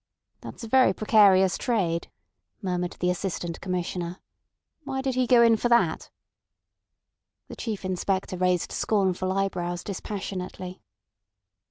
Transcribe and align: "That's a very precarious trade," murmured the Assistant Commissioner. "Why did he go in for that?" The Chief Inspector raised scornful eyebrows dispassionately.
"That's 0.39 0.63
a 0.63 0.67
very 0.67 0.93
precarious 0.95 1.59
trade," 1.59 2.09
murmured 2.59 2.93
the 2.99 3.11
Assistant 3.11 3.61
Commissioner. 3.61 4.19
"Why 4.83 4.99
did 5.03 5.13
he 5.13 5.27
go 5.27 5.43
in 5.43 5.57
for 5.57 5.69
that?" 5.69 6.09
The 7.49 7.55
Chief 7.55 7.85
Inspector 7.85 8.35
raised 8.35 8.71
scornful 8.71 9.31
eyebrows 9.31 9.83
dispassionately. 9.83 10.81